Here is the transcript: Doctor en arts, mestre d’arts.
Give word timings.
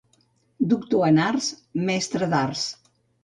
Doctor 0.71 1.03
en 1.09 1.19
arts, 1.25 1.51
mestre 1.91 2.31
d’arts. 2.35 2.67